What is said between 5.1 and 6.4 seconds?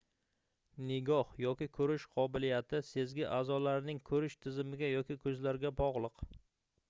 koʻzlarga bogʻliq